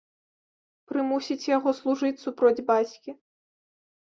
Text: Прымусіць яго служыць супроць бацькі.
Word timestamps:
Прымусіць 0.91 1.47
яго 1.57 1.69
служыць 1.81 2.21
супроць 2.25 2.65
бацькі. 2.71 3.11